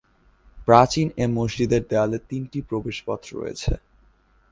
প্রাচীন 0.67 1.07
এই 1.15 1.29
মসজিদের 1.37 1.81
দেয়ালে 1.89 2.17
তিনটি 2.29 2.59
প্রবেশ 2.61 2.97
পথ 3.07 3.21
রয়েছে। 3.33 3.71